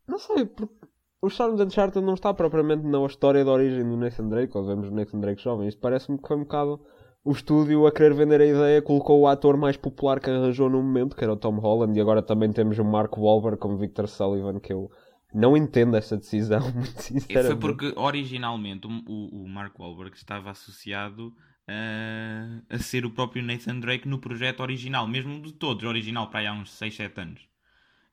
[0.08, 0.74] não sei, porque
[1.22, 4.66] o charme de Uncharted não está propriamente na história de origem do Nathan Drake, ou
[4.66, 5.68] vemos o Nathan Drake jovem.
[5.68, 6.84] Isto parece-me que foi um bocado
[7.24, 10.82] o estúdio a querer vender a ideia, colocou o ator mais popular que arranjou no
[10.82, 14.08] momento, que era o Tom Holland, e agora também temos o Mark Wahlberg como Victor
[14.08, 14.90] Sullivan, que eu
[15.32, 17.60] não entendo essa decisão, muito sinceramente.
[17.60, 21.32] Foi porque originalmente o, o Mark Wahlberg estava associado
[21.68, 26.40] a, a ser o próprio Nathan Drake no projeto original, mesmo de todos, original para
[26.40, 27.48] aí há uns 6, 7 anos.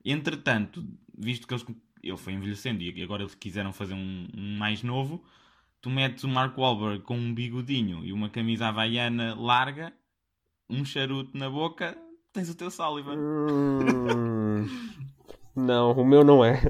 [0.04, 0.84] Entretanto,
[1.18, 1.66] visto que eles,
[2.02, 5.22] ele foi envelhecendo e agora eles quiseram fazer um, um mais novo,
[5.80, 9.92] tu metes o Mark Wahlberg com um bigodinho e uma camisa havaiana larga,
[10.68, 11.96] um charuto na boca,
[12.32, 13.16] tens o teu Sullivan.
[13.16, 14.66] Hum...
[15.56, 16.60] não, o meu não é.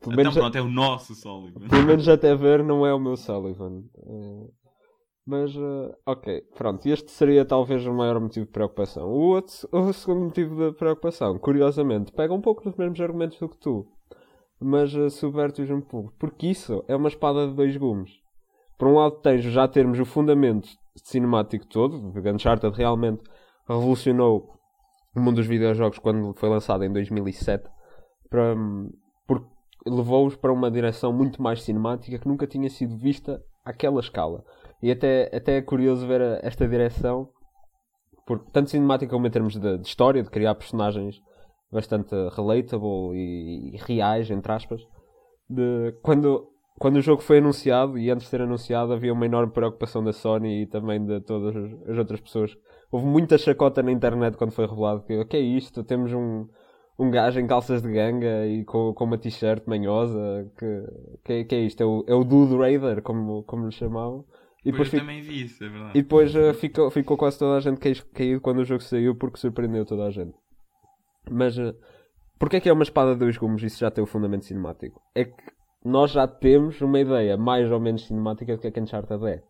[0.00, 1.68] Pelo então pronto, é o nosso Sullivan.
[1.68, 3.84] Pelo menos até ver não é o meu Sullivan.
[3.98, 4.60] É...
[5.26, 6.86] Mas, uh, ok, pronto.
[6.88, 9.06] Este seria talvez o maior motivo de preocupação.
[9.06, 13.48] O, outro, o segundo motivo de preocupação, curiosamente, pega um pouco dos mesmos argumentos do
[13.48, 13.86] que tu,
[14.60, 16.12] mas uh, subverte-os um pouco.
[16.18, 18.10] Porque isso é uma espada de dois gumes.
[18.78, 22.12] Por um lado, tens já termos o fundamento cinemático todo.
[22.12, 23.22] The Uncharted realmente
[23.68, 24.58] revolucionou
[25.14, 27.68] o mundo dos videojogos quando foi lançado em 2007.
[28.28, 28.54] Para,
[29.26, 29.48] porque
[29.86, 34.44] levou-os para uma direção muito mais cinemática que nunca tinha sido vista àquela escala.
[34.82, 37.28] E até, até é curioso ver a, esta direção,
[38.26, 41.20] porque tanto cinemática como em termos de, de história, de criar personagens
[41.70, 44.82] bastante relatable e, e, reais, entre aspas.
[45.48, 49.52] De, quando, quando o jogo foi anunciado, e antes de ser anunciado, havia uma enorme
[49.52, 51.56] preocupação da Sony e também de todas
[51.88, 52.56] as outras pessoas.
[52.90, 55.84] Houve muita chacota na internet quando foi revelado que o que é isto?
[55.84, 56.48] Temos um,
[56.98, 60.50] um gajo em calças de ganga e com, com uma t-shirt manhosa.
[60.58, 60.84] Que,
[61.24, 61.82] que, que, é isto?
[61.82, 64.24] É o, é o Dude Raider, como, como lhe chamavam.
[64.64, 65.98] E depois eu também vi isso, é verdade.
[65.98, 67.80] E depois uh, ficou, ficou quase toda a gente
[68.12, 70.34] caído quando o jogo saiu porque surpreendeu toda a gente.
[71.30, 71.74] Mas uh,
[72.38, 73.62] porque é que é uma espada de dois gumes?
[73.62, 75.00] Isso já tem o fundamento cinemático.
[75.14, 75.52] É que
[75.84, 79.42] nós já temos uma ideia mais ou menos cinemática do que é que Uncharted é.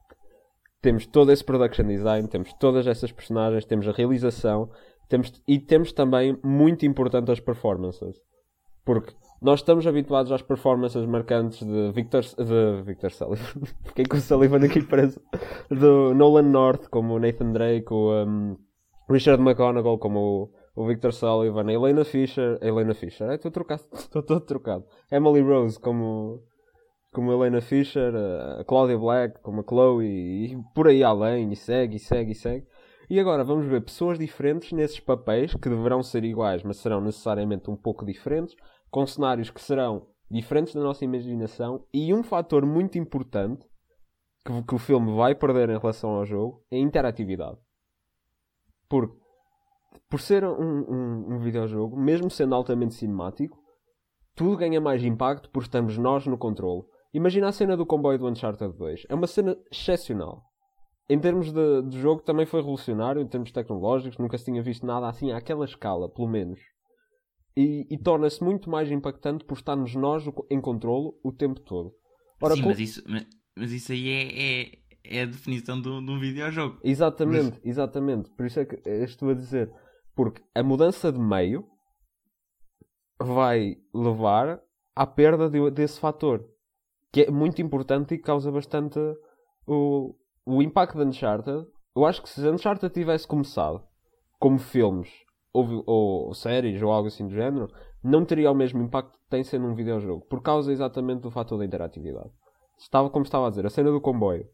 [0.80, 4.70] Temos todo esse production design, temos todas essas personagens, temos a realização
[5.10, 8.16] temos, e temos também, muito importante, as performances.
[8.84, 9.12] Porque
[9.42, 13.66] nós estamos habituados às performances marcantes de Victor, de Victor Sullivan.
[13.86, 15.20] Fiquei com o Sullivan aqui preso.
[15.68, 18.56] Do Nolan North, como o Nathan Drake, o um,
[19.10, 22.58] Richard McGonagall, como o, o Victor Sullivan, a Helena Fisher.
[22.60, 24.84] A Helena Fisher, estou trocado, estou todo trocado.
[25.10, 26.42] Emily Rose, como,
[27.12, 28.14] como Helena Fisher,
[28.58, 32.34] a Claudia Black, como a Chloe, e por aí além, e segue, e segue, e
[32.34, 32.66] segue.
[33.08, 37.68] E agora vamos ver pessoas diferentes nesses papéis, que deverão ser iguais, mas serão necessariamente
[37.68, 38.54] um pouco diferentes,
[38.90, 43.66] com cenários que serão diferentes da nossa imaginação e um fator muito importante
[44.44, 47.58] que, que o filme vai perder em relação ao jogo é a interatividade.
[48.88, 49.19] Porque,
[50.08, 53.58] por ser um, um, um videojogo, mesmo sendo altamente cinemático,
[54.34, 56.82] tudo ganha mais impacto por estamos nós no controle.
[57.12, 59.06] Imagina a cena do comboio do Uncharted 2.
[59.08, 60.42] É uma cena excepcional.
[61.08, 64.86] Em termos de, de jogo também foi revolucionário, em termos tecnológicos, nunca se tinha visto
[64.86, 66.60] nada assim àquela escala, pelo menos
[67.56, 71.92] e, e torna-se muito mais impactante por estarmos nós em controlo o tempo todo.
[72.40, 72.68] Ora, Sim, com...
[72.68, 73.26] mas, isso, mas,
[73.56, 76.78] mas, isso aí é, é, é a definição de um videojogo.
[76.82, 77.66] Exatamente, mas...
[77.66, 78.30] exatamente.
[78.30, 79.72] Por isso é que estou a dizer.
[80.14, 81.66] Porque a mudança de meio
[83.18, 84.60] vai levar
[84.94, 86.44] à perda de, desse fator.
[87.12, 88.98] Que é muito importante e causa bastante
[89.66, 90.14] o,
[90.46, 91.66] o impacto de Uncharted.
[91.96, 93.82] Eu acho que se Uncharted tivesse começado
[94.38, 95.10] como filmes
[95.52, 97.68] ou, ou, séries ou algo assim do género,
[98.02, 101.58] não teria o mesmo impacto que tem sendo um videojogo, por causa exatamente do fator
[101.58, 102.30] da interatividade.
[102.78, 104.48] Estava, como estava a dizer, a cena do comboio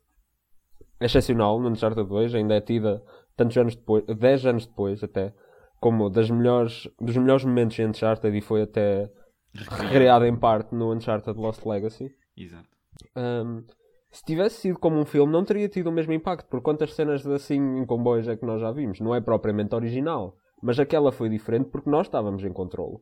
[1.00, 3.02] excepcional no Uncharted 2, ainda é tida
[3.36, 5.34] tantos anos depois, 10 anos depois até,
[5.80, 9.10] como das melhores, dos melhores momentos em Uncharted e foi até
[9.54, 12.14] recriada em parte no Uncharted Lost Legacy.
[12.36, 12.68] Exato.
[13.16, 13.64] Um,
[14.10, 17.26] se tivesse sido como um filme, não teria tido o mesmo impacto, por quantas cenas
[17.26, 19.00] assim em comboios é que nós já vimos.
[19.00, 20.36] Não é propriamente original.
[20.62, 22.98] Mas aquela foi diferente porque nós estávamos em controle.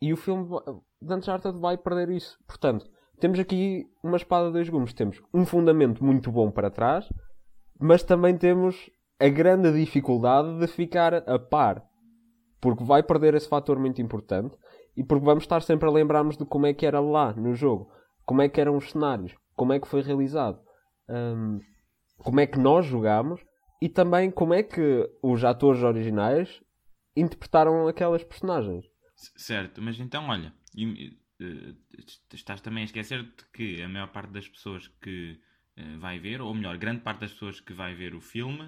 [0.00, 0.46] E o filme
[1.00, 2.38] de Uncharted vai perder isso.
[2.46, 2.86] Portanto,
[3.24, 4.92] temos aqui uma espada de dois gumes.
[4.92, 7.10] Temos um fundamento muito bom para trás,
[7.80, 11.82] mas também temos a grande dificuldade de ficar a par.
[12.60, 14.54] Porque vai perder esse fator muito importante
[14.94, 17.90] e porque vamos estar sempre a lembrarmos de como é que era lá no jogo,
[18.26, 20.60] como é que eram os cenários, como é que foi realizado,
[21.08, 21.60] hum,
[22.18, 23.40] como é que nós jogámos
[23.80, 26.60] e também como é que os atores originais
[27.16, 28.84] interpretaram aquelas personagens.
[29.34, 30.52] Certo, mas então olha,
[32.32, 35.38] estás também a esquecer de que a maior parte das pessoas que
[35.76, 38.64] uh, vai ver, ou melhor, grande parte das pessoas que vai ver o filme,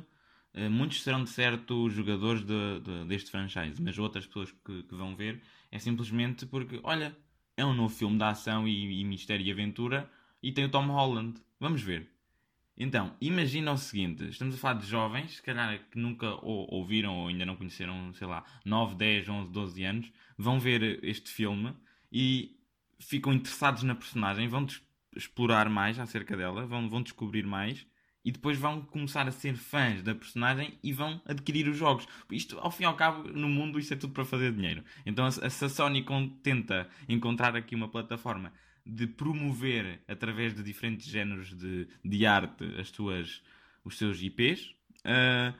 [0.54, 4.94] uh, muitos serão de certo jogadores de, de, deste franchise, mas outras pessoas que, que,
[4.94, 7.16] vão ver é simplesmente porque, olha,
[7.56, 10.10] é um novo filme de ação e, e mistério e aventura
[10.42, 11.40] e tem o Tom Holland.
[11.58, 12.10] Vamos ver.
[12.76, 17.16] Então, imagina o seguinte: estamos a falar de jovens, se calhar que nunca ou, ouviram
[17.16, 21.74] ou ainda não conheceram, sei lá, 9, 10, 11, 12 anos, vão ver este filme
[22.10, 22.56] e
[22.98, 24.66] ficam interessados na personagem, vão
[25.14, 27.86] explorar mais acerca dela, vão, vão descobrir mais
[28.24, 32.08] e depois vão começar a ser fãs da personagem e vão adquirir os jogos.
[32.30, 34.82] Isto, ao fim e ao cabo, no mundo, isto é tudo para fazer dinheiro.
[35.06, 36.04] Então, se a Sony
[36.42, 38.52] tenta encontrar aqui uma plataforma
[38.84, 43.42] de promover, através de diferentes géneros de, de arte, as suas,
[43.84, 45.54] os seus IPs, uh,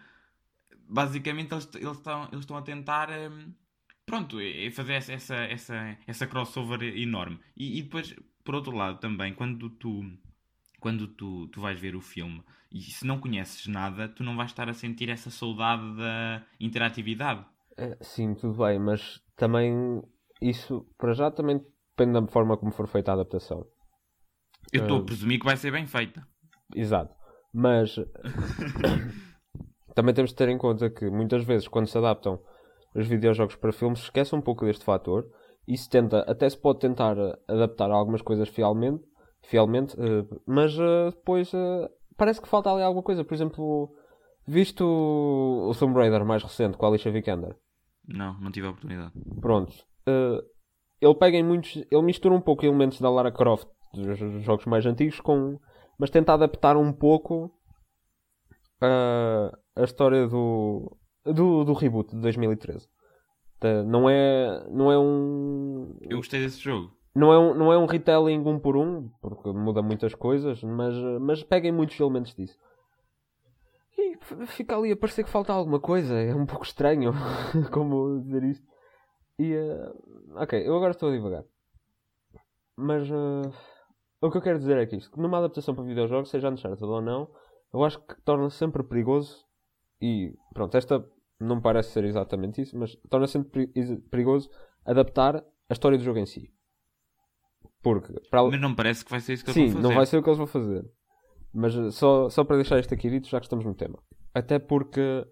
[0.88, 3.10] basicamente eles, estão, eles estão a tentar.
[3.10, 3.52] Um,
[4.06, 7.38] pronto, é, é fazer essa, essa, essa, essa crossover enorme.
[7.56, 10.02] E, e depois, por outro lado, também, quando tu
[10.80, 14.50] quando tu, tu vais ver o filme e se não conheces nada, tu não vais
[14.50, 17.44] estar a sentir essa saudade da interatividade.
[17.76, 20.02] É, sim, tudo bem, mas também
[20.40, 23.66] isso, para já, também depende da forma como for feita a adaptação.
[24.72, 26.26] Eu estou uh, a presumir que vai ser bem feita.
[26.74, 27.14] Exato,
[27.52, 27.96] mas
[29.94, 32.40] também temos de ter em conta que muitas vezes, quando se adaptam
[32.96, 35.26] os videojogos para filmes, esquece um pouco deste fator
[35.66, 37.16] e se tenta, até se pode tentar
[37.48, 39.04] adaptar algumas coisas fielmente
[39.42, 41.52] fielmente, uh, mas uh, depois
[42.16, 43.24] parece que falta ali alguma coisa.
[43.24, 43.94] Por exemplo,
[44.46, 47.56] visto o, Tomb Raider mais recente com a Alicia Vikander?
[48.06, 49.12] Não, não tive a oportunidade.
[49.40, 49.72] Pronto.
[51.00, 51.76] ele pega em muitos.
[51.76, 55.58] Ele mistura um pouco elementos da Lara Croft dos jogos mais antigos com.
[55.98, 57.50] Mas tenta adaptar um pouco
[58.80, 60.96] a, a história do,
[61.32, 62.88] do, do reboot de 2013.
[63.86, 65.96] Não é, não é um.
[66.02, 66.96] Eu gostei desse jogo.
[67.14, 70.94] Não é, um, não é um retelling um por um, porque muda muitas coisas, mas,
[71.18, 72.58] mas peguem muitos elementos disso.
[73.96, 77.14] E fica ali a parecer que falta alguma coisa, é um pouco estranho
[77.72, 78.66] como dizer isto.
[79.38, 81.44] E, uh, ok, eu agora estou a divagar.
[82.76, 83.50] Mas uh,
[84.20, 87.00] o que eu quero dizer é que isto, numa adaptação para videojogos, seja Uncharted ou
[87.00, 87.30] não,
[87.72, 89.42] eu acho que torna -se sempre perigoso.
[90.02, 91.02] E pronto, esta
[91.40, 93.68] não parece ser exatamente isso, mas torna -se sempre
[94.10, 94.50] perigoso
[94.84, 96.50] adaptar a história do jogo em si.
[97.82, 98.42] Porque, para...
[98.44, 99.88] Mas não parece que vai ser isso que Sim, eles vão fazer.
[99.88, 100.84] não vai ser o que eles vão fazer.
[101.52, 103.98] Mas eh, só, só para deixar isto aqui dito, já que estamos no tema.
[104.34, 105.26] Até porque,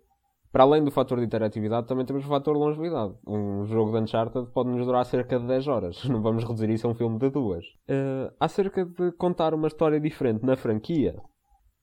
[0.51, 3.15] para além do fator de interatividade, também temos o fator de longevidade.
[3.27, 6.05] Um jogo de Uncharted pode nos durar cerca de 10 horas.
[6.09, 7.65] Não vamos reduzir isso a um filme de duas.
[7.89, 11.21] Uh, acerca de contar uma história diferente na franquia,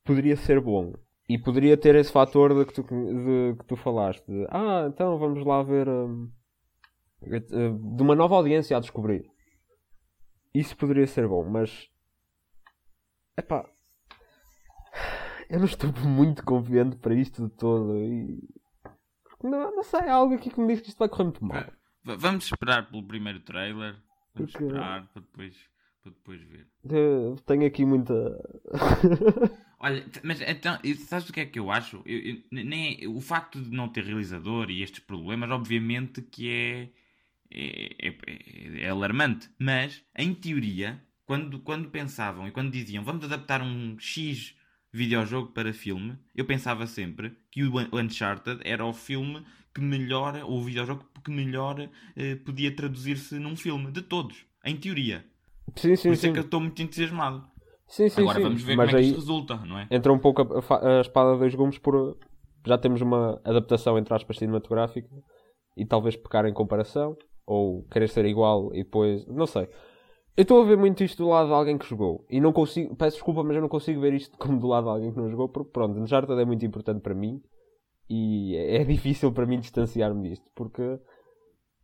[0.03, 0.93] poderia ser bom.
[1.31, 4.25] E poderia ter esse fator de que tu, de, que tu falaste.
[4.27, 5.87] De, ah, então vamos lá ver.
[5.87, 6.29] Um,
[7.21, 9.31] de uma nova audiência a descobrir.
[10.53, 11.89] Isso poderia ser bom, mas.
[13.37, 13.65] Epá.
[15.49, 17.97] Eu não estou muito confiante para isto de todo.
[17.97, 18.43] E...
[19.41, 21.63] Não, não sei, há algo aqui que me diz que isto vai correr muito mal.
[22.03, 23.95] Vamos esperar pelo primeiro trailer.
[24.35, 24.65] Vamos Porque...
[24.65, 25.55] esperar para depois,
[26.03, 26.67] para depois ver.
[26.83, 28.13] Eu tenho aqui muita.
[29.83, 32.01] Olha, mas então, sabes o que é que eu acho?
[32.05, 36.89] Eu, eu, nem, o facto de não ter realizador e estes problemas, obviamente que é
[37.51, 39.49] é, é, é, alarmante.
[39.59, 44.55] Mas, em teoria, quando, quando pensavam e quando diziam vamos adaptar um X
[44.93, 50.59] videojogo para filme, eu pensava sempre que o Uncharted era o filme que melhor, ou
[50.59, 55.25] o videojogo que melhor eh, podia traduzir-se num filme, de todos, em teoria.
[55.77, 56.29] Sim, sim, Por isso sim.
[56.29, 57.49] é que eu estou muito entusiasmado.
[57.91, 58.43] Sim, sim, Agora sim.
[58.43, 59.87] vamos ver Mas como é que isto resulta, não é?
[59.91, 62.17] Entra um pouco a, a espada de dois gumes por
[62.65, 65.09] já temos uma adaptação entre aspas cinematográfica
[65.75, 69.27] e talvez pecar em comparação ou querer ser igual e depois.
[69.27, 69.67] Não sei.
[70.37, 72.25] Eu estou a ver muito isto do lado de alguém que jogou.
[72.29, 72.95] E não consigo.
[72.95, 75.29] Peço desculpa, mas eu não consigo ver isto como do lado de alguém que não
[75.29, 75.49] jogou.
[75.49, 77.41] Porque pronto, Uncharted é muito importante para mim.
[78.09, 80.45] E é, é difícil para mim distanciar-me disto.
[80.55, 80.81] Porque.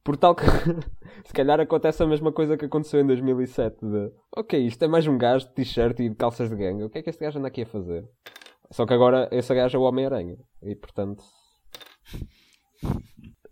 [0.08, 0.46] Por tal que.
[1.28, 3.86] se calhar acontece a mesma coisa que aconteceu em 2007.
[3.86, 4.10] De.
[4.38, 6.86] Ok, isto é mais um gajo de t-shirt e de calças de gangue.
[6.86, 8.06] O que é que este gajo anda aqui a fazer?
[8.72, 10.38] Só que agora esse gajo é o Homem-Aranha.
[10.63, 11.22] E portanto.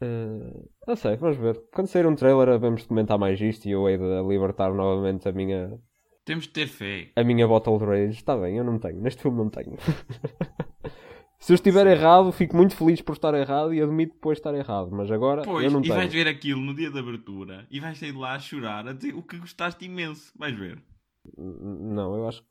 [0.01, 1.61] Uh, não sei, vamos ver.
[1.73, 5.33] Quando sair um trailer, vamos comentar mais isto e eu hei de libertar novamente a
[5.33, 5.77] minha.
[6.23, 7.09] Temos de ter fé.
[7.17, 8.11] A minha Bottle Rage.
[8.17, 9.01] Está bem, eu não tenho.
[9.01, 9.75] Neste filme não tenho.
[11.39, 14.89] Se eu estiver errado, fico muito feliz por estar errado e admito depois estar errado.
[14.91, 15.93] Mas agora pois, eu não e tenho.
[15.93, 18.87] E vais ver aquilo no dia da abertura e vais sair de lá a chorar,
[18.87, 20.31] a dizer o que gostaste imenso.
[20.37, 20.81] Vais ver.
[21.37, 22.47] Não, eu acho que,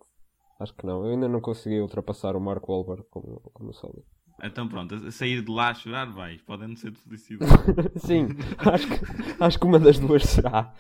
[0.61, 1.05] acho que não.
[1.05, 4.05] Eu ainda não consegui ultrapassar o Mark Wahlberg como, como sólido.
[4.43, 7.53] Então pronto, a sair de lá a chorar vais, podem não ser de felicidade.
[7.97, 8.29] Sim,
[8.59, 10.75] acho que, acho que uma das duas será.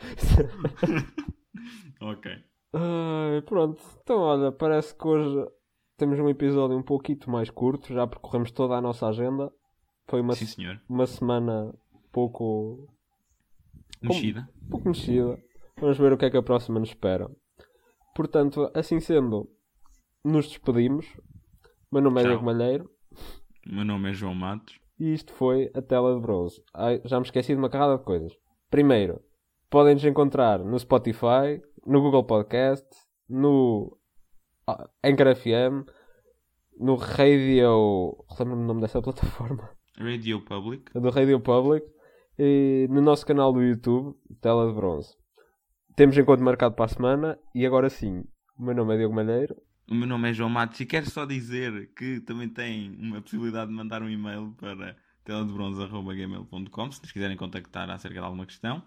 [2.01, 2.33] ok.
[2.75, 5.49] Uh, pronto, então olha, parece que hoje
[5.97, 9.53] temos um episódio um pouquinho mais curto, já percorremos toda a nossa agenda.
[10.09, 11.75] Foi uma, Sim, uma semana
[12.13, 12.87] pouco
[14.03, 14.49] mexida.
[14.71, 15.39] pouco mexida.
[15.81, 17.31] Vamos ver o que é que a próxima nos espera.
[18.15, 19.49] Portanto, assim sendo,
[20.25, 21.07] nos despedimos.
[21.91, 22.25] Meu nome é.
[22.25, 22.91] Diego Malheiro
[23.67, 24.79] O meu nome é João Matos.
[24.99, 26.63] e isto foi a Tela de Bronze.
[26.75, 28.33] Ai, já me esqueci de uma carrada de coisas.
[28.71, 29.21] Primeiro,
[29.71, 32.87] podem nos encontrar no Spotify, no Google Podcast,
[33.29, 33.97] no
[35.03, 35.89] Anchor FM,
[36.79, 38.17] no Radio.
[38.39, 39.71] Lembro-me o nome dessa plataforma.
[39.99, 40.93] Radio Public.
[40.99, 41.87] do Radio Public
[42.39, 45.15] e no nosso canal do YouTube, Tela de Bronze.
[45.95, 48.25] Temos encontro marcado para a semana e agora sim,
[48.59, 49.55] o meu nome é Diogo Malheiro.
[49.89, 53.71] O meu nome é João Matos e quero só dizer que também tem uma possibilidade
[53.71, 58.83] de mandar um e-mail para teladebronze.gmail.com se nos quiserem contactar acerca de alguma questão.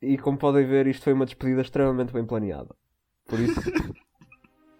[0.00, 2.74] E como podem ver, isto foi uma despedida extremamente bem planeada.
[3.26, 3.60] Por isso,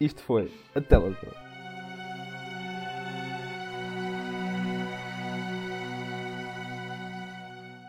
[0.01, 0.80] isto foi a
[1.20, 1.43] Bronze.